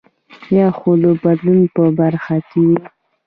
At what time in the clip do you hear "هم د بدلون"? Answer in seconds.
0.77-1.59